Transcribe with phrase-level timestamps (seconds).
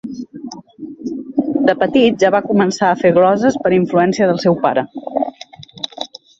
[1.67, 4.89] De petit ja va començar a fer gloses per influència del seu pare.